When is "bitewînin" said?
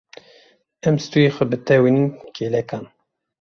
1.51-2.07